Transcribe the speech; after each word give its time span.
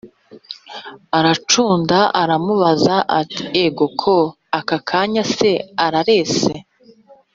aracunda 1.17 1.97
aramubaza 2.21 2.95
ati"egoko 3.21 4.13
akakanya 4.59 5.23
se 5.35 5.51
ararese?" 5.85 6.53